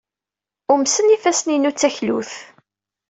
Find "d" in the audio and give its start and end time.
1.73-1.75